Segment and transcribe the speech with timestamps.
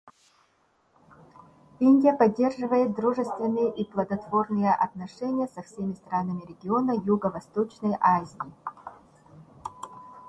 [1.79, 8.51] Индия поддерживает дружественные и плодотворные отношения со всеми странами региона Юго-Восточной Азии.